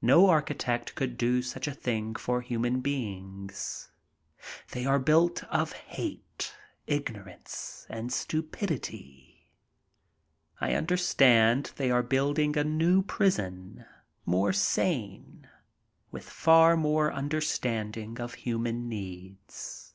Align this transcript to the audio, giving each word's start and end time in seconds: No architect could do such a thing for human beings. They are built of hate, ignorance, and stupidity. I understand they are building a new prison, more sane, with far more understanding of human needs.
No 0.00 0.30
architect 0.30 0.94
could 0.94 1.18
do 1.18 1.42
such 1.42 1.68
a 1.68 1.74
thing 1.74 2.14
for 2.14 2.40
human 2.40 2.80
beings. 2.80 3.90
They 4.70 4.86
are 4.86 4.98
built 4.98 5.44
of 5.52 5.72
hate, 5.74 6.54
ignorance, 6.86 7.84
and 7.90 8.10
stupidity. 8.10 9.50
I 10.62 10.72
understand 10.72 11.72
they 11.76 11.90
are 11.90 12.02
building 12.02 12.56
a 12.56 12.64
new 12.64 13.02
prison, 13.02 13.84
more 14.24 14.54
sane, 14.54 15.46
with 16.10 16.24
far 16.26 16.74
more 16.74 17.12
understanding 17.12 18.18
of 18.22 18.32
human 18.48 18.88
needs. 18.88 19.92